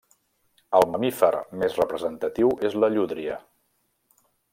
El 0.77 0.85
mamífer 0.93 1.29
més 1.63 1.77
representatiu 1.81 2.49
és 2.71 2.79
la 2.85 2.89
llúdria. 2.95 3.37